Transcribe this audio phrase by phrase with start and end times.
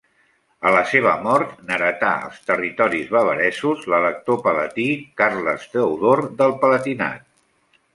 [0.69, 4.89] A la seva mort n'heretà els territoris bavaresos l'elector palatí,
[5.23, 7.33] Carles Teodor del Palatinat.